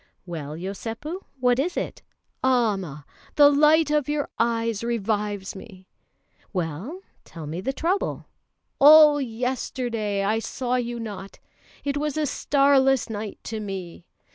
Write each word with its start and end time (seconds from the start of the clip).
"Well, 0.25 0.53
Yosépu, 0.55 1.25
what 1.39 1.59
is 1.59 1.77
it?" 1.77 2.01
"Amma! 2.43 3.05
the 3.35 3.51
light 3.51 3.91
of 3.91 4.09
your 4.09 4.29
eyes 4.39 4.83
revives 4.83 5.55
me!" 5.55 5.85
"Well, 6.51 7.01
tell 7.23 7.45
me 7.45 7.61
the 7.61 7.71
trouble." 7.71 8.25
"All 8.79 9.21
yesterday 9.21 10.23
I 10.23 10.39
saw 10.39 10.73
you 10.77 10.99
not; 10.99 11.37
it 11.83 11.97
was 11.97 12.17
a 12.17 12.25
starless 12.25 13.11
night 13.11 13.37
to 13.43 13.59
me!" 13.59 14.07